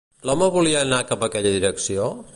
L'home 0.29 0.47
volia 0.55 0.81
anar 0.87 1.03
cap 1.13 1.27
aquella 1.29 1.55
direcció? 1.59 2.13